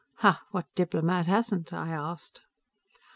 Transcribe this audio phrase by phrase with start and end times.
[0.15, 0.45] "Ha!
[0.49, 2.41] What diplomat hasn't?" I asked.